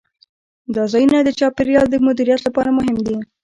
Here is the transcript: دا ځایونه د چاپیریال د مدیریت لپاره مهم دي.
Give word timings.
دا 0.75 0.83
ځایونه 0.91 1.17
د 1.23 1.29
چاپیریال 1.39 1.87
د 1.91 1.95
مدیریت 2.07 2.39
لپاره 2.47 2.69
مهم 2.77 2.97
دي. 3.05 3.17